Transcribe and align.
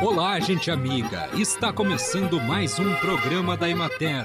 Olá, 0.00 0.38
gente 0.38 0.70
amiga! 0.70 1.28
Está 1.36 1.72
começando 1.72 2.40
mais 2.40 2.78
um 2.78 2.94
programa 2.96 3.56
da 3.56 3.68
Emater. 3.68 4.24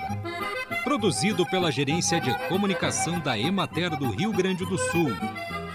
Produzido 0.84 1.48
pela 1.48 1.72
Gerência 1.72 2.22
de 2.22 2.32
Comunicação 2.48 3.20
da 3.20 3.38
Emater 3.40 3.90
do 3.98 4.12
Rio 4.12 4.32
Grande 4.32 4.64
do 4.66 4.78
Sul. 4.78 5.12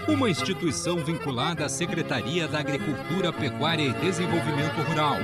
Uma 0.07 0.29
instituição 0.29 1.03
vinculada 1.03 1.65
à 1.65 1.69
Secretaria 1.69 2.47
da 2.47 2.59
Agricultura, 2.59 3.33
Pecuária 3.33 3.83
e 3.83 3.93
Desenvolvimento 3.93 4.81
Rural. 4.87 5.17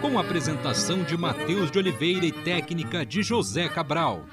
Com 0.00 0.18
apresentação 0.18 1.02
de 1.02 1.14
Matheus 1.14 1.70
de 1.70 1.78
Oliveira 1.78 2.24
e 2.24 2.32
técnica 2.32 3.04
de 3.04 3.22
José 3.22 3.68
Cabral. 3.68 4.24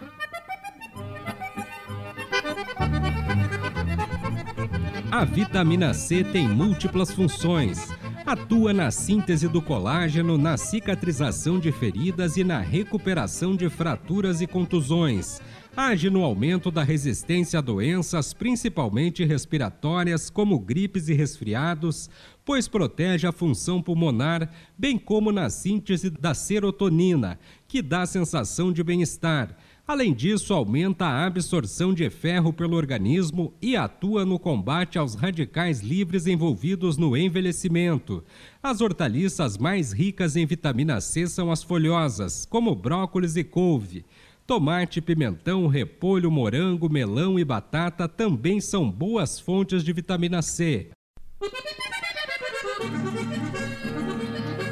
A 5.12 5.26
vitamina 5.26 5.94
C 5.94 6.24
tem 6.24 6.48
múltiplas 6.48 7.12
funções 7.12 7.99
Atua 8.30 8.72
na 8.74 8.92
síntese 8.92 9.48
do 9.48 9.60
colágeno, 9.60 10.38
na 10.38 10.56
cicatrização 10.56 11.60
de 11.60 11.72
feridas 11.72 12.38
e 12.38 12.44
na 12.44 12.60
recuperação 12.60 13.56
de 13.56 13.68
fraturas 13.72 14.40
e 14.40 14.46
contusões. 14.46 15.42
Age 15.76 16.12
no 16.12 16.24
aumento 16.24 16.70
da 16.70 16.84
resistência 16.84 17.58
a 17.58 17.62
doenças, 17.62 18.32
principalmente 18.32 19.26
respiratórias, 19.26 20.30
como 20.30 20.60
gripes 20.60 21.10
e 21.10 21.14
resfriados, 21.16 22.08
pois 22.46 22.68
protege 22.68 23.26
a 23.26 23.32
função 23.32 23.82
pulmonar, 23.82 24.48
bem 24.78 25.00
como 25.00 25.32
na 25.32 25.50
síntese 25.50 26.12
da 26.12 26.36
serotonina, 26.36 27.40
que 27.68 27.82
dá 27.82 28.06
sensação 28.06 28.72
de 28.72 28.84
bem-estar 28.84 29.58
Além 29.90 30.14
disso, 30.14 30.54
aumenta 30.54 31.08
a 31.08 31.26
absorção 31.26 31.96
de 31.96 32.08
ferro 32.12 32.54
pelo 32.54 32.76
organismo 32.76 33.52
e 33.60 33.76
atua 33.76 34.24
no 34.24 34.38
combate 34.38 35.00
aos 35.00 35.16
radicais 35.16 35.80
livres 35.80 36.28
envolvidos 36.28 36.96
no 36.96 37.18
envelhecimento. 37.18 38.24
As 38.62 38.82
hortaliças 38.82 39.58
mais 39.58 39.92
ricas 39.92 40.36
em 40.36 40.46
vitamina 40.46 41.02
C 41.02 41.26
são 41.26 41.52
as 41.52 41.64
folhosas, 41.64 42.46
como 42.46 42.76
brócolis 42.76 43.36
e 43.36 43.44
couve. 43.44 44.06
Tomate, 44.46 45.02
pimentão, 45.02 45.66
repolho, 45.66 46.30
morango, 46.30 46.88
melão 46.88 47.40
e 47.40 47.44
batata 47.44 48.08
também 48.08 48.62
são 48.62 48.92
boas 48.92 49.40
fontes 49.40 49.84
de 49.84 49.92
vitamina 49.92 50.44
C. 50.44 50.92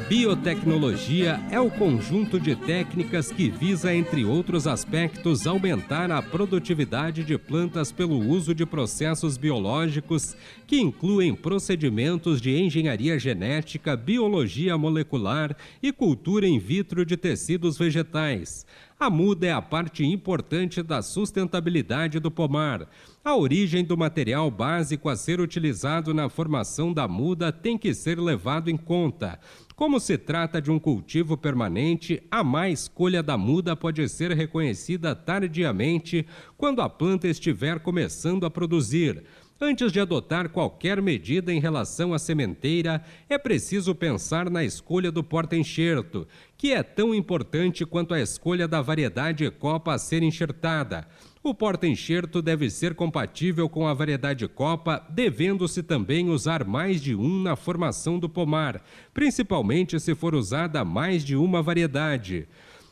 Biotecnologia 0.08 1.38
é 1.50 1.60
o 1.60 1.70
conjunto 1.70 2.40
de 2.40 2.56
técnicas 2.56 3.30
que 3.30 3.50
visa, 3.50 3.94
entre 3.94 4.24
outros 4.24 4.66
aspectos, 4.66 5.46
aumentar 5.46 6.10
a 6.10 6.22
produtividade 6.22 7.22
de 7.22 7.36
plantas 7.36 7.92
pelo 7.92 8.18
uso 8.18 8.54
de 8.54 8.64
processos 8.64 9.36
biológicos 9.36 10.34
que 10.66 10.80
incluem 10.80 11.34
procedimentos 11.34 12.40
de 12.40 12.56
engenharia 12.56 13.18
genética, 13.18 13.94
biologia 13.94 14.78
molecular 14.78 15.54
e 15.82 15.92
cultura 15.92 16.48
in 16.48 16.58
vitro 16.58 17.04
de 17.04 17.14
tecidos 17.14 17.76
vegetais. 17.76 18.64
A 18.98 19.10
muda 19.10 19.46
é 19.46 19.52
a 19.52 19.62
parte 19.62 20.04
importante 20.04 20.82
da 20.82 21.02
sustentabilidade 21.02 22.18
do 22.18 22.30
pomar. 22.30 22.88
A 23.22 23.36
origem 23.36 23.84
do 23.84 23.96
material 23.96 24.50
básico 24.50 25.08
a 25.08 25.14
ser 25.14 25.38
utilizado 25.38 26.12
na 26.12 26.28
formação 26.28 26.92
da 26.92 27.06
muda 27.06 27.52
tem 27.52 27.76
que 27.78 27.94
ser 27.94 28.18
levado 28.18 28.68
em 28.70 28.76
conta. 28.76 29.38
Como 29.78 30.00
se 30.00 30.18
trata 30.18 30.60
de 30.60 30.72
um 30.72 30.78
cultivo 30.80 31.36
permanente, 31.36 32.20
a 32.32 32.42
má 32.42 32.68
escolha 32.68 33.22
da 33.22 33.38
muda 33.38 33.76
pode 33.76 34.08
ser 34.08 34.32
reconhecida 34.32 35.14
tardiamente 35.14 36.26
quando 36.56 36.82
a 36.82 36.88
planta 36.88 37.28
estiver 37.28 37.78
começando 37.78 38.44
a 38.44 38.50
produzir. 38.50 39.22
Antes 39.60 39.92
de 39.92 40.00
adotar 40.00 40.48
qualquer 40.48 41.00
medida 41.00 41.52
em 41.52 41.60
relação 41.60 42.12
à 42.12 42.18
sementeira, 42.18 43.04
é 43.28 43.38
preciso 43.38 43.94
pensar 43.94 44.50
na 44.50 44.64
escolha 44.64 45.12
do 45.12 45.22
porta-enxerto, 45.22 46.26
que 46.56 46.72
é 46.72 46.82
tão 46.82 47.14
importante 47.14 47.86
quanto 47.86 48.14
a 48.14 48.20
escolha 48.20 48.66
da 48.66 48.82
variedade 48.82 49.48
copa 49.48 49.94
a 49.94 49.98
ser 49.98 50.24
enxertada. 50.24 51.06
O 51.40 51.54
porta-enxerto 51.54 52.42
deve 52.42 52.68
ser 52.68 52.94
compatível 52.94 53.68
com 53.68 53.86
a 53.86 53.94
variedade 53.94 54.46
copa, 54.48 55.06
devendo-se 55.08 55.84
também 55.84 56.28
usar 56.28 56.64
mais 56.64 57.00
de 57.00 57.14
um 57.14 57.40
na 57.40 57.54
formação 57.54 58.18
do 58.18 58.28
pomar, 58.28 58.82
principalmente 59.14 60.00
se 60.00 60.16
for 60.16 60.34
usada 60.34 60.84
mais 60.84 61.24
de 61.24 61.36
uma 61.36 61.62
variedade. 61.62 62.48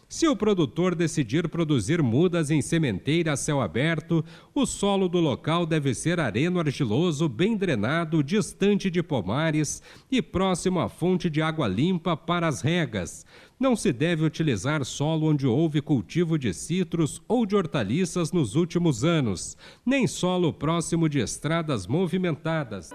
Se 0.08 0.28
o 0.28 0.36
produtor 0.36 0.94
decidir 0.94 1.48
produzir 1.48 2.00
mudas 2.00 2.48
em 2.48 2.62
sementeira 2.62 3.32
a 3.32 3.36
céu 3.36 3.60
aberto, 3.60 4.24
o 4.54 4.64
solo 4.64 5.08
do 5.08 5.18
local 5.18 5.66
deve 5.66 5.92
ser 5.94 6.20
areno-argiloso, 6.20 7.28
bem 7.28 7.56
drenado, 7.56 8.22
distante 8.22 8.88
de 8.88 9.02
pomares 9.02 9.82
e 10.08 10.22
próximo 10.22 10.78
à 10.78 10.88
fonte 10.88 11.28
de 11.28 11.42
água 11.42 11.66
limpa 11.66 12.16
para 12.16 12.46
as 12.46 12.60
regas. 12.60 13.26
Não 13.58 13.74
se 13.74 13.92
deve 13.92 14.24
utilizar 14.24 14.84
solo 14.84 15.28
onde 15.28 15.44
houve 15.44 15.80
cultivo 15.80 16.38
de 16.38 16.54
citros 16.54 17.20
ou 17.26 17.44
de 17.44 17.56
hortaliças 17.56 18.30
nos 18.30 18.54
últimos 18.54 19.02
anos, 19.02 19.56
nem 19.84 20.06
solo 20.06 20.52
próximo 20.52 21.08
de 21.08 21.18
estradas 21.18 21.84
movimentadas. 21.84 22.92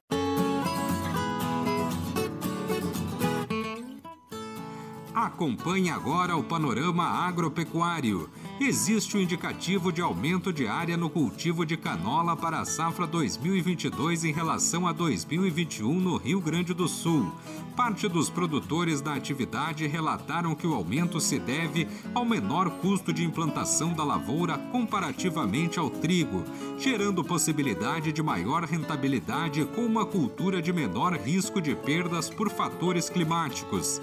Acompanhe 5.22 5.92
agora 5.92 6.36
o 6.36 6.44
panorama 6.44 7.04
agropecuário. 7.04 8.28
Existe 8.60 9.16
o 9.16 9.20
um 9.20 9.22
indicativo 9.22 9.92
de 9.92 10.02
aumento 10.02 10.52
de 10.52 10.68
área 10.68 10.98
no 10.98 11.12
cultivo 11.12 11.64
de 11.64 11.78
canola 11.78 12.36
para 12.36 12.60
a 12.60 12.66
safra 12.66 13.06
2022 13.06 14.26
em 14.26 14.34
relação 14.34 14.88
a 14.88 14.92
2021 14.92 15.94
no 16.00 16.18
Rio 16.18 16.42
Grande 16.42 16.74
do 16.74 16.88
Sul. 16.88 17.32
Parte 17.76 18.08
dos 18.08 18.32
produtores 18.32 19.00
da 19.00 19.14
atividade 19.14 19.86
relataram 19.86 20.56
que 20.56 20.66
o 20.66 20.74
aumento 20.74 21.22
se 21.22 21.38
deve 21.38 21.88
ao 22.16 22.26
menor 22.26 22.72
custo 22.82 23.14
de 23.14 23.24
implantação 23.24 23.94
da 23.94 24.04
lavoura 24.04 24.58
comparativamente 24.72 25.78
ao 25.78 25.92
trigo, 25.92 26.44
gerando 26.80 27.24
possibilidade 27.24 28.12
de 28.12 28.24
maior 28.24 28.64
rentabilidade 28.64 29.66
com 29.66 29.86
uma 29.86 30.04
cultura 30.04 30.64
de 30.64 30.74
menor 30.74 31.14
risco 31.14 31.62
de 31.62 31.76
perdas 31.76 32.28
por 32.28 32.50
fatores 32.50 33.08
climáticos 33.08 34.02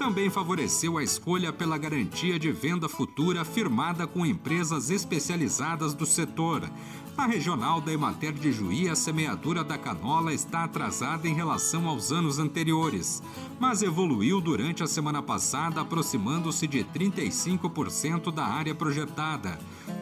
também 0.00 0.30
favoreceu 0.30 0.96
a 0.96 1.02
escolha 1.02 1.52
pela 1.52 1.76
garantia 1.76 2.38
de 2.38 2.50
venda 2.50 2.88
futura 2.88 3.44
firmada 3.44 4.06
com 4.06 4.24
empresas 4.24 4.88
especializadas 4.88 5.92
do 5.92 6.06
setor. 6.06 6.70
Na 7.18 7.26
regional 7.26 7.82
da 7.82 7.92
Emater 7.92 8.32
de 8.32 8.50
Juí, 8.50 8.88
a 8.88 8.96
semeadura 8.96 9.62
da 9.62 9.76
canola 9.76 10.32
está 10.32 10.64
atrasada 10.64 11.28
em 11.28 11.34
relação 11.34 11.86
aos 11.86 12.10
anos 12.12 12.38
anteriores, 12.38 13.22
mas 13.58 13.82
evoluiu 13.82 14.40
durante 14.40 14.82
a 14.82 14.86
semana 14.86 15.20
passada, 15.22 15.82
aproximando-se 15.82 16.66
de 16.66 16.82
35% 16.82 18.32
da 18.32 18.46
área 18.46 18.74
projetada. 18.74 19.58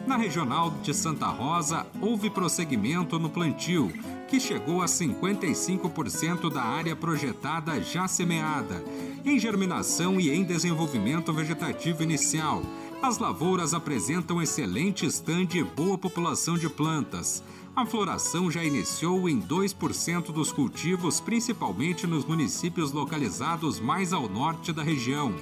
Na 0.09 0.17
regional 0.17 0.71
de 0.81 0.91
Santa 0.91 1.27
Rosa, 1.27 1.85
houve 2.01 2.31
prosseguimento 2.31 3.19
no 3.19 3.29
plantio, 3.29 3.93
que 4.27 4.39
chegou 4.39 4.81
a 4.81 4.85
55% 4.85 6.51
da 6.51 6.63
área 6.63 6.95
projetada 6.95 7.79
já 7.79 8.07
semeada 8.07 8.83
em 9.23 9.37
germinação 9.37 10.19
e 10.19 10.31
em 10.31 10.43
desenvolvimento 10.43 11.31
vegetativo 11.31 12.01
inicial. 12.01 12.63
As 13.03 13.19
lavouras 13.19 13.75
apresentam 13.75 14.41
excelente 14.41 15.05
estande 15.05 15.59
e 15.59 15.63
boa 15.63 15.95
população 15.95 16.57
de 16.57 16.67
plantas. 16.67 17.43
A 17.75 17.85
floração 17.85 18.49
já 18.49 18.63
iniciou 18.63 19.29
em 19.29 19.39
2% 19.39 20.31
dos 20.31 20.51
cultivos, 20.51 21.19
principalmente 21.19 22.07
nos 22.07 22.25
municípios 22.25 22.91
localizados 22.91 23.79
mais 23.79 24.11
ao 24.11 24.27
norte 24.27 24.73
da 24.73 24.81
região. 24.81 25.35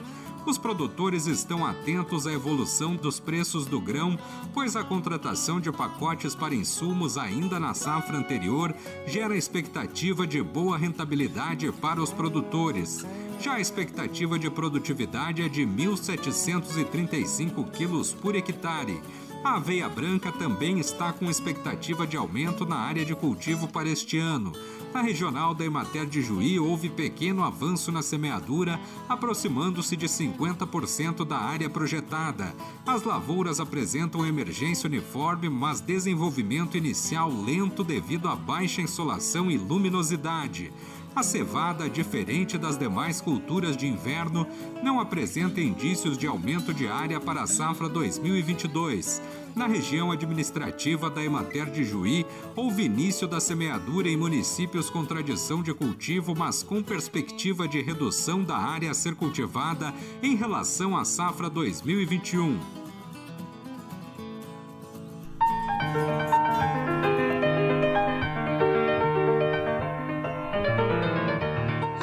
Os 0.48 0.58
produtores 0.58 1.28
estão 1.28 1.64
atentos 1.66 2.26
à 2.26 2.32
evolução 2.32 2.96
dos 2.96 3.20
preços 3.20 3.66
do 3.66 3.82
grão, 3.82 4.18
pois 4.54 4.78
a 4.78 4.84
contratação 4.84 5.60
de 5.60 5.70
pacotes 5.74 6.34
para 6.34 6.56
insumos 6.56 7.18
ainda 7.18 7.60
na 7.60 7.74
safra 7.74 8.18
anterior 8.18 8.74
gera 9.06 9.36
expectativa 9.36 10.26
de 10.26 10.42
boa 10.42 10.78
rentabilidade 10.78 11.70
para 11.74 12.02
os 12.02 12.14
produtores. 12.14 13.06
Já 13.42 13.56
a 13.56 13.60
expectativa 13.60 14.40
de 14.40 14.50
produtividade 14.50 15.42
é 15.42 15.50
de 15.50 15.64
1.735 15.64 17.70
quilos 17.72 18.14
por 18.14 18.34
hectare. 18.34 19.02
A 19.48 19.56
aveia 19.56 19.88
branca 19.88 20.30
também 20.30 20.78
está 20.78 21.14
com 21.14 21.32
expectativa 21.32 22.06
de 22.06 22.18
aumento 22.18 22.66
na 22.66 22.76
área 22.76 23.06
de 23.06 23.16
cultivo 23.16 23.66
para 23.66 23.88
este 23.88 24.20
ano. 24.20 24.52
Na 24.94 25.02
regional 25.02 25.54
da 25.54 25.64
Emater 25.64 26.06
de 26.06 26.22
Juí 26.22 26.60
houve 26.60 26.90
pequeno 26.90 27.42
avanço 27.42 27.90
na 27.90 28.02
semeadura, 28.02 28.78
aproximando-se 29.08 29.96
de 29.96 30.06
50% 30.06 31.24
da 31.24 31.38
área 31.38 31.70
projetada. 31.70 32.54
As 32.86 33.04
lavouras 33.04 33.62
apresentam 33.62 34.26
emergência 34.26 34.86
uniforme, 34.86 35.48
mas 35.48 35.80
desenvolvimento 35.80 36.76
inicial 36.76 37.32
lento 37.32 37.86
devido 37.86 38.28
à 38.28 38.36
baixa 38.36 38.82
insolação 38.82 39.50
e 39.50 39.58
luminosidade. 39.58 40.74
A 41.18 41.24
cevada, 41.24 41.90
diferente 41.90 42.60
das 42.60 42.78
demais 42.78 43.20
culturas 43.20 43.76
de 43.76 43.88
inverno, 43.88 44.46
não 44.84 45.00
apresenta 45.00 45.60
indícios 45.60 46.16
de 46.16 46.28
aumento 46.28 46.72
de 46.72 46.88
área 46.88 47.20
para 47.20 47.42
a 47.42 47.48
safra 47.48 47.90
2022. 47.90 49.20
Na 49.56 49.66
região 49.66 50.12
administrativa 50.12 51.10
da 51.10 51.26
Emater 51.26 51.72
de 51.72 51.84
Juí, 51.84 52.24
houve 52.56 52.84
início 52.84 53.28
da 53.28 53.40
semeadura 53.40 54.08
em 54.08 54.16
municípios 54.16 54.92
com 54.92 55.04
tradição 55.04 55.64
de 55.64 55.74
cultivo, 55.74 56.36
mas 56.38 56.62
com 56.62 56.84
perspectiva 56.84 57.68
de 57.68 57.82
redução 57.82 58.44
da 58.44 58.56
área 58.56 58.92
a 58.92 58.94
ser 58.94 59.16
cultivada 59.16 59.92
em 60.22 60.36
relação 60.36 60.96
à 60.96 61.04
safra 61.04 61.50
2021. 61.50 62.87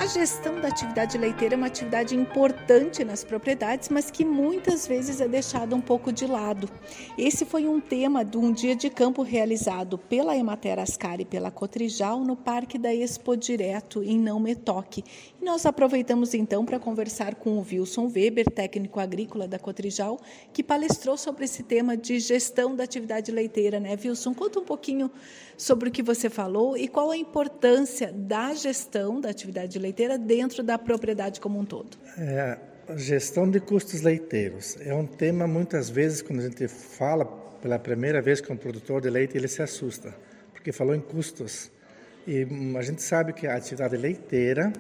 Gestão 0.07 0.61
da 0.61 0.69
atividade 0.69 1.17
leiteira 1.17 1.55
é 1.55 1.57
uma 1.57 1.67
atividade 1.67 2.15
importante 2.15 3.03
nas 3.03 3.25
propriedades, 3.25 3.89
mas 3.89 4.11
que 4.11 4.25
muitas 4.25 4.87
vezes 4.87 5.21
é 5.21 5.27
deixada 5.27 5.75
um 5.75 5.81
pouco 5.81 6.13
de 6.13 6.27
lado. 6.27 6.69
Esse 7.17 7.45
foi 7.47 7.67
um 7.67 7.81
tema 7.81 8.23
de 8.23 8.37
um 8.37 8.53
dia 8.53 8.77
de 8.77 8.91
campo 8.91 9.23
realizado 9.23 9.97
pela 9.97 10.37
Emater 10.37 10.79
Ascar 10.79 11.21
e 11.21 11.25
pela 11.25 11.51
Cotrijal 11.51 12.21
no 12.21 12.37
Parque 12.37 12.77
da 12.77 12.95
Expo 12.95 13.35
Direto, 13.35 14.03
em 14.03 14.19
Não 14.19 14.39
Metoque. 14.39 15.03
E 15.41 15.45
nós 15.45 15.65
aproveitamos 15.65 16.35
então 16.35 16.67
para 16.67 16.79
conversar 16.79 17.35
com 17.37 17.59
o 17.59 17.65
Wilson 17.67 18.11
Weber, 18.15 18.51
técnico 18.51 19.01
agrícola 19.01 19.49
da 19.49 19.59
Cotrijal, 19.59 20.21
que 20.53 20.63
palestrou 20.63 21.17
sobre 21.17 21.47
esse 21.47 21.63
tema 21.63 21.97
de 21.97 22.19
gestão 22.19 22.77
da 22.77 22.85
atividade 22.85 23.33
leiteira. 23.33 23.81
Né, 23.81 23.97
Wilson? 24.05 24.35
Conta 24.35 24.61
um 24.61 24.65
pouquinho 24.65 25.11
sobre 25.57 25.89
o 25.89 25.93
que 25.93 26.03
você 26.03 26.29
falou 26.29 26.77
e 26.77 26.89
qual 26.89 27.11
a 27.11 27.17
importância 27.17 28.13
da 28.13 28.53
gestão 28.53 29.19
da 29.19 29.31
atividade 29.31 29.79
leiteira 29.79 29.94
dentro 30.19 30.63
da 30.63 30.79
propriedade 30.79 31.41
como 31.41 31.59
um 31.59 31.65
todo. 31.65 31.97
É, 32.19 32.59
gestão 32.97 33.51
de 33.51 33.61
custos 33.61 34.03
leiteiros 34.03 34.77
é 34.81 34.95
um 34.95 35.07
tema 35.07 35.47
muitas 35.47 35.89
vezes 35.89 36.23
quando 36.23 36.41
a 36.41 36.43
gente 36.43 36.69
fala 36.69 37.25
pela 37.61 37.79
primeira 37.79 38.21
vez 38.21 38.41
com 38.41 38.53
um 38.53 38.57
produtor 38.57 39.01
de 39.01 39.09
leite 39.09 39.37
ele 39.37 39.49
se 39.49 39.63
assusta 39.63 40.15
porque 40.53 40.73
falou 40.73 40.95
em 40.95 41.01
custos 41.01 41.71
e 42.27 42.47
a 42.79 42.83
gente 42.83 43.03
sabe 43.03 43.33
que 43.33 43.47
a 43.47 43.57
atividade 43.57 43.97
leiteira 43.97 44.73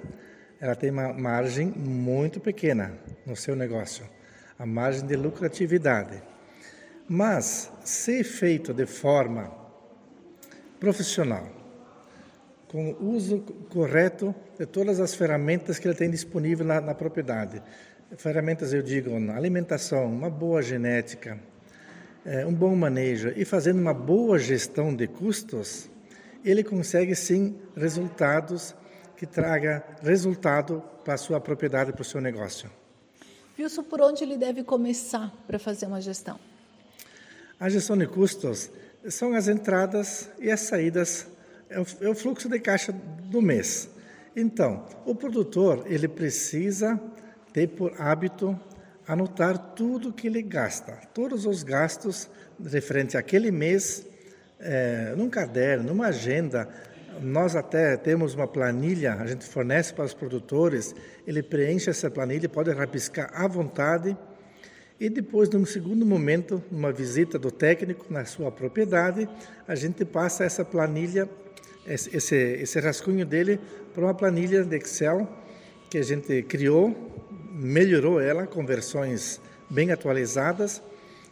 ela 0.61 0.75
tem 0.75 0.91
uma 0.91 1.13
margem 1.13 1.67
muito 1.67 2.41
pequena 2.41 2.93
no 3.27 3.37
seu 3.37 3.55
negócio, 3.55 4.09
a 4.59 4.65
margem 4.65 5.07
de 5.07 5.15
lucratividade. 5.15 6.23
Mas, 7.07 7.71
se 7.85 8.25
feito 8.25 8.73
de 8.73 8.87
forma 8.87 9.53
profissional, 10.81 11.47
com 12.75 12.91
o 12.91 13.11
uso 13.11 13.39
correto 13.71 14.35
de 14.59 14.67
todas 14.67 14.99
as 14.99 15.15
ferramentas 15.15 15.79
que 15.79 15.87
ele 15.87 15.95
tem 15.95 16.11
disponível 16.11 16.67
na, 16.67 16.81
na 16.81 16.93
propriedade. 16.93 17.63
Ferramentas, 18.17 18.75
eu 18.75 18.83
digo, 18.83 19.15
alimentação, 19.31 20.07
uma 20.07 20.29
boa 20.29 20.61
genética, 20.61 21.39
é, 22.27 22.45
um 22.45 22.53
bom 22.53 22.75
manejo 22.75 23.33
e 23.37 23.45
fazendo 23.45 23.79
uma 23.79 23.95
boa 23.95 24.41
gestão 24.41 24.93
de 24.93 25.07
custos, 25.07 25.89
ele 26.45 26.65
consegue 26.65 27.15
sim 27.15 27.57
resultados 27.77 28.75
que 29.17 29.25
traga 29.25 29.85
resultado 30.03 30.83
para 31.05 31.15
a 31.15 31.17
sua 31.17 31.41
propriedade, 31.41 31.93
para 31.93 32.03
o 32.03 32.05
seu 32.05 32.21
negócio. 32.21 32.69
Wilson, 33.57 33.85
por 33.85 34.01
onde 34.01 34.25
ele 34.25 34.37
deve 34.37 34.65
começar 34.65 35.33
para 35.47 35.61
fazer 35.61 35.87
uma 35.87 36.01
gestão? 36.01 36.41
A 37.61 37.69
gestão 37.69 37.97
de 37.97 38.09
custos 38.09 38.69
são 39.09 39.33
as 39.33 39.47
entradas 39.47 40.29
e 40.41 40.51
as 40.51 40.59
saídas, 40.59 41.29
é 41.69 41.81
o, 41.81 41.87
é 42.01 42.09
o 42.09 42.15
fluxo 42.15 42.49
de 42.49 42.59
caixa 42.59 42.93
do 42.93 43.41
mês. 43.41 43.89
Então, 44.37 44.85
o 45.05 45.15
produtor 45.15 45.85
ele 45.87 46.09
precisa 46.09 47.01
ter 47.53 47.69
por 47.69 47.93
hábito 48.01 48.59
anotar 49.07 49.57
tudo 49.75 50.13
que 50.13 50.27
ele 50.27 50.43
gasta, 50.43 50.93
todos 51.13 51.47
os 51.47 51.63
gastos 51.63 52.29
referente 52.65 53.17
àquele 53.17 53.51
mês, 53.51 54.07
é, 54.59 55.15
num 55.17 55.29
caderno, 55.29 55.89
numa 55.89 56.07
agenda. 56.07 56.69
Nós 57.21 57.55
até 57.55 57.97
temos 57.97 58.35
uma 58.35 58.49
planilha, 58.49 59.15
a 59.15 59.27
gente 59.27 59.45
fornece 59.45 59.93
para 59.93 60.05
os 60.05 60.15
produtores, 60.15 60.95
ele 61.27 61.43
preenche 61.43 61.91
essa 61.91 62.11
planilha, 62.11 62.49
pode 62.49 62.71
rabiscar 62.73 63.31
à 63.33 63.47
vontade 63.47 64.17
e 64.99 65.09
depois, 65.11 65.51
num 65.51 65.67
segundo 65.67 66.07
momento, 66.07 66.63
numa 66.71 66.93
visita 66.93 67.39
do 67.39 67.51
técnico 67.51 68.07
na 68.09 68.25
sua 68.25 68.51
propriedade, 68.51 69.29
a 69.67 69.75
gente 69.75 70.05
passa 70.05 70.45
essa 70.45 70.65
planilha, 70.65 71.29
esse, 71.87 72.37
esse 72.37 72.81
rascunho 72.81 73.27
dele, 73.27 73.61
para 73.93 74.05
uma 74.05 74.15
planilha 74.15 74.65
de 74.65 74.77
Excel 74.77 75.29
que 75.91 75.99
a 75.99 76.03
gente 76.03 76.43
criou, 76.43 77.13
melhorou 77.53 78.21
ela 78.21 78.47
com 78.47 78.65
versões 78.65 79.41
bem 79.71 79.93
atualizadas, 79.93 80.83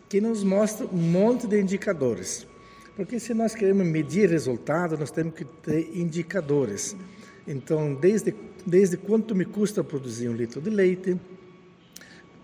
que 0.09 0.21
nos 0.21 0.45
mostra 0.45 0.87
um 0.87 0.97
monte 0.97 1.47
de 1.47 1.61
indicadores. 1.61 2.47
Porque 2.95 3.19
se 3.19 3.33
nós 3.33 3.55
queremos 3.55 3.87
medir 3.87 4.29
resultado, 4.29 4.97
nós 4.99 5.11
temos 5.11 5.35
que 5.35 5.45
ter 5.45 5.91
indicadores. 5.97 6.95
Então, 7.49 7.95
desde, 7.95 8.35
desde 8.67 8.97
quanto 8.97 9.35
me 9.35 9.45
custa 9.45 9.83
produzir 9.83 10.29
um 10.29 10.35
litro 10.35 10.61
de 10.61 10.69
leite, 10.69 11.19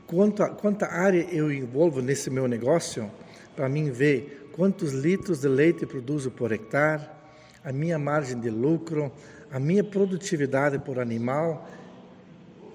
quanta, 0.06 0.48
quanta 0.48 0.86
área 0.86 1.26
eu 1.30 1.52
envolvo 1.52 2.00
nesse 2.00 2.30
meu 2.30 2.48
negócio, 2.48 3.10
para 3.54 3.68
mim 3.68 3.90
ver 3.90 4.48
quantos 4.52 4.92
litros 4.92 5.40
de 5.40 5.48
leite 5.48 5.84
produzo 5.84 6.30
por 6.30 6.50
hectare, 6.50 7.17
a 7.64 7.72
minha 7.72 7.98
margem 7.98 8.38
de 8.38 8.50
lucro, 8.50 9.12
a 9.50 9.58
minha 9.58 9.84
produtividade 9.84 10.78
por 10.78 10.98
animal, 10.98 11.68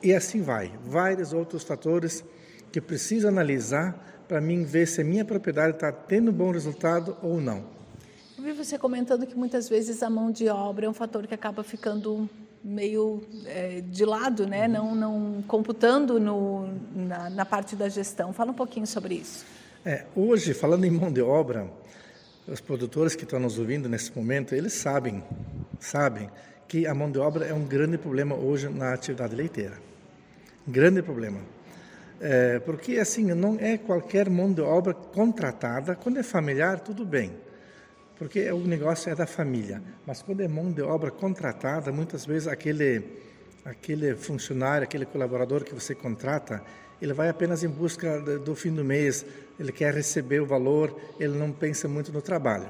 e 0.02 0.14
assim 0.14 0.42
vai. 0.42 0.72
Vários 0.86 1.34
outros 1.34 1.64
fatores 1.64 2.24
que 2.72 2.82
preciso 2.82 3.28
analisar 3.28 4.24
para 4.28 4.42
mim 4.42 4.64
ver 4.64 4.88
se 4.88 5.02
a 5.02 5.04
minha 5.04 5.24
propriedade 5.24 5.76
está 5.76 5.92
tendo 5.92 6.32
bom 6.32 6.52
resultado 6.52 7.16
ou 7.22 7.40
não. 7.40 7.64
Eu 8.38 8.44
vi 8.44 8.52
você 8.52 8.78
comentando 8.78 9.26
que 9.26 9.36
muitas 9.36 9.70
vezes 9.70 10.02
a 10.02 10.10
mão 10.10 10.32
de 10.32 10.50
obra 10.50 10.86
é 10.86 10.90
um 10.90 10.94
fator 10.94 11.28
que 11.28 11.34
acaba 11.34 11.64
ficando 11.64 12.30
meio 12.64 13.22
é, 13.46 13.82
de 13.82 14.06
lado, 14.06 14.48
né? 14.48 14.68
não, 14.68 14.96
não 14.96 15.44
computando 15.48 16.20
no, 16.20 16.68
na, 16.96 17.30
na, 17.30 17.46
parte 17.46 17.76
da 17.76 17.90
gestão. 17.90 18.34
Fala 18.34 18.52
um 18.52 18.56
pouquinho 18.56 18.88
sobre 18.88 19.16
isso. 19.16 19.46
É, 19.86 20.06
hoje, 20.16 20.54
falando 20.54 20.86
em 20.86 20.92
mão 20.92 21.12
de 21.12 21.22
obra, 21.22 21.70
os 22.48 22.62
produtores 22.62 23.16
que 23.16 23.24
estão 23.24 23.40
nos 23.40 23.58
ouvindo 23.58 23.88
nesse 23.88 24.16
momento, 24.16 24.54
eles 24.56 24.74
sabem, 24.74 25.24
sabem 25.80 26.30
que 26.68 26.88
a 26.88 26.94
mão 26.94 27.12
de 27.12 27.20
obra 27.20 27.46
é 27.46 27.54
um 27.54 27.66
grande 27.66 27.98
problema 27.98 28.36
hoje 28.36 28.70
na 28.70 28.94
atividade 28.94 29.36
leiteira. 29.36 29.78
Grande 30.68 31.02
problema. 31.02 31.40
É, 32.20 32.60
porque, 32.60 32.98
assim, 33.00 33.26
não 33.34 33.58
é 33.60 33.78
qualquer 33.78 34.30
mão 34.30 34.52
de 34.52 34.62
obra 34.62 34.94
contratada. 34.94 35.96
Quando 35.96 36.20
é 36.20 36.24
familiar, 36.24 36.80
tudo 36.80 37.06
bem 37.06 37.32
porque 38.24 38.50
o 38.52 38.60
negócio 38.60 39.12
é 39.12 39.16
da 39.16 39.26
família. 39.26 39.82
Mas 40.06 40.22
quando 40.22 40.42
é 40.42 40.48
mão 40.48 40.72
de 40.72 40.82
obra 40.82 41.12
contratada, 41.12 41.92
muitas 41.92 42.26
vezes 42.26 42.48
aquele 42.48 43.04
aquele 43.66 44.16
funcionário, 44.16 44.84
aquele 44.84 45.06
colaborador 45.06 45.64
que 45.64 45.74
você 45.74 45.96
contrata, 45.96 46.62
ele 47.02 47.14
vai 47.14 47.30
apenas 47.30 47.64
em 47.64 47.68
busca 47.68 48.20
do 48.40 48.56
fim 48.56 48.74
do 48.74 48.84
mês, 48.84 49.26
ele 49.60 49.72
quer 49.72 49.94
receber 49.94 50.42
o 50.42 50.46
valor, 50.46 50.96
ele 51.20 51.38
não 51.38 51.52
pensa 51.52 51.88
muito 51.88 52.12
no 52.12 52.22
trabalho. 52.22 52.68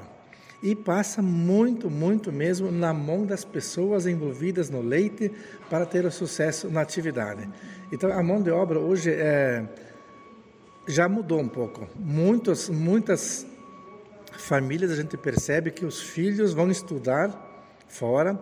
E 0.62 0.74
passa 0.74 1.20
muito, 1.20 1.90
muito 1.90 2.32
mesmo 2.32 2.70
na 2.72 2.92
mão 2.92 3.26
das 3.26 3.44
pessoas 3.44 4.06
envolvidas 4.06 4.70
no 4.70 4.80
leite 4.80 5.30
para 5.68 5.84
ter 5.84 6.04
o 6.06 6.10
sucesso 6.10 6.70
na 6.70 6.80
atividade. 6.80 7.48
Então, 7.92 8.10
a 8.10 8.22
mão 8.22 8.42
de 8.42 8.50
obra 8.50 8.78
hoje 8.78 9.10
é, 9.12 9.64
já 10.88 11.08
mudou 11.08 11.40
um 11.40 11.48
pouco. 11.48 11.86
Muitos, 11.94 12.68
muitas 12.68 13.46
famílias 14.32 14.90
a 14.90 14.96
gente 14.96 15.16
percebe 15.16 15.70
que 15.70 15.84
os 15.84 16.00
filhos 16.00 16.52
vão 16.52 16.70
estudar 16.70 17.30
fora, 17.86 18.38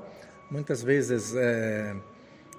muitas 0.50 0.83
vezes 0.83 1.35
é, 1.35 1.95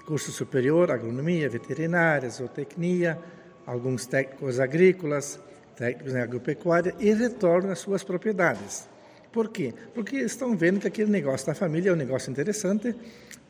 curso 0.05 0.31
superior, 0.31 0.91
agronomia, 0.91 1.49
veterinária, 1.49 2.29
zootecnia, 2.29 3.17
alguns 3.65 4.05
técnicos 4.05 4.59
agrícolas, 4.59 5.39
técnicos 5.75 6.13
em 6.13 6.19
agropecuária 6.19 6.95
e 6.99 7.13
retornam 7.13 7.71
às 7.71 7.79
suas 7.79 8.03
propriedades. 8.03 8.87
Por 9.31 9.49
quê? 9.49 9.73
Porque 9.95 10.17
estão 10.17 10.55
vendo 10.55 10.79
que 10.79 10.87
aquele 10.87 11.09
negócio 11.09 11.47
da 11.47 11.55
família 11.55 11.89
é 11.89 11.93
um 11.93 11.97
negócio 11.97 12.29
interessante. 12.29 12.95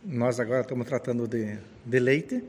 Nós 0.03 0.39
agora 0.39 0.62
estamos 0.62 0.88
tratando 0.88 1.27
de, 1.27 1.57
de 1.86 2.00
leite 2.00 2.43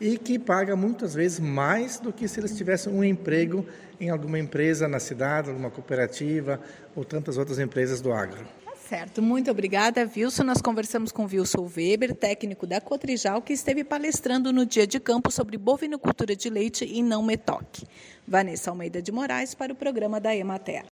e 0.00 0.18
que 0.18 0.36
paga 0.36 0.74
muitas 0.74 1.14
vezes 1.14 1.38
mais 1.38 2.00
do 2.00 2.12
que 2.12 2.26
se 2.26 2.40
eles 2.40 2.56
tivessem 2.56 2.92
um 2.92 3.04
emprego 3.04 3.64
em 4.00 4.10
alguma 4.10 4.38
empresa 4.38 4.88
na 4.88 4.98
cidade, 4.98 5.48
alguma 5.48 5.70
cooperativa 5.70 6.60
ou 6.96 7.04
tantas 7.04 7.38
outras 7.38 7.60
empresas 7.60 8.00
do 8.00 8.12
agro. 8.12 8.44
Certo, 8.92 9.22
muito 9.22 9.50
obrigada, 9.50 10.06
Wilson. 10.14 10.42
Nós 10.42 10.60
conversamos 10.60 11.10
com 11.10 11.24
Wilson 11.24 11.66
Weber, 11.74 12.14
técnico 12.14 12.66
da 12.66 12.78
Cotrijal, 12.78 13.40
que 13.40 13.54
esteve 13.54 13.82
palestrando 13.82 14.52
no 14.52 14.66
dia 14.66 14.86
de 14.86 15.00
campo 15.00 15.30
sobre 15.30 15.56
bovinocultura 15.56 16.36
de 16.36 16.50
leite 16.50 16.84
e 16.84 17.02
não 17.02 17.22
metoque. 17.22 17.86
Vanessa 18.28 18.68
Almeida 18.68 19.00
de 19.00 19.10
Moraes 19.10 19.54
para 19.54 19.72
o 19.72 19.74
programa 19.74 20.20
da 20.20 20.36
Emater. 20.36 20.84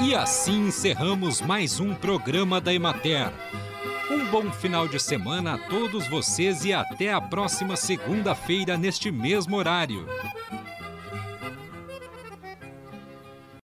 E 0.00 0.14
assim 0.14 0.68
encerramos 0.68 1.40
mais 1.40 1.80
um 1.80 1.96
programa 1.96 2.60
da 2.60 2.72
Emater 2.72 3.32
Um 4.12 4.24
bom 4.30 4.52
final 4.52 4.86
de 4.86 5.00
semana 5.00 5.54
a 5.54 5.58
todos 5.58 6.06
vocês 6.06 6.64
e 6.64 6.72
até 6.72 7.12
a 7.12 7.20
próxima 7.20 7.74
segunda-feira 7.74 8.78
neste 8.78 9.10
mesmo 9.10 9.56
horário. 9.56 10.06